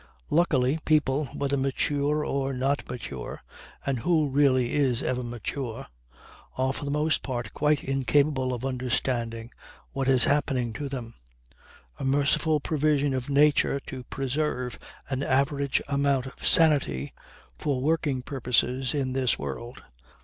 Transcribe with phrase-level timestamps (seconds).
[0.31, 3.43] Luckily, people, whether mature or not mature
[3.85, 5.85] (and who really is ever mature?)
[6.57, 9.51] are for the most part quite incapable of understanding
[9.91, 11.13] what is happening to them:
[11.99, 17.13] a merciful provision of nature to preserve an average amount of sanity
[17.59, 19.83] for working purposes in this world